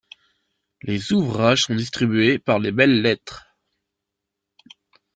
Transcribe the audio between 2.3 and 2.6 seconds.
par